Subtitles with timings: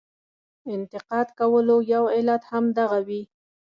[0.75, 3.21] انتقاد کولو یو علت هم دغه وي.